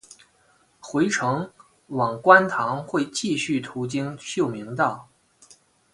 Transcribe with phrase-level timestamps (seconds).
[0.79, 1.51] 回程
[1.89, 5.07] 往观塘会继续途经秀明道。